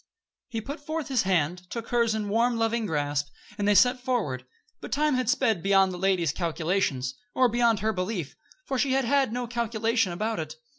He 0.49 0.61
put 0.61 0.79
forth 0.79 1.09
his 1.09 1.21
hand, 1.29 1.69
took 1.69 1.89
hers 1.89 2.15
in 2.15 2.25
a 2.25 2.27
warm, 2.27 2.57
loving 2.57 2.87
grasp, 2.87 3.27
and 3.59 3.67
they 3.67 3.75
set 3.75 3.99
forward; 3.99 4.47
but 4.79 4.91
time 4.91 5.13
had 5.13 5.29
sped 5.29 5.61
beyond 5.61 5.91
the 5.91 5.99
lady's 5.99 6.31
calculations, 6.31 7.13
or 7.35 7.47
beyond 7.47 7.81
her 7.81 7.93
belief, 7.93 8.35
for 8.65 8.79
she 8.79 8.93
had 8.93 9.05
had 9.05 9.31
no 9.31 9.45
calculation 9.45 10.11
about 10.11 10.39
it. 10.39 10.55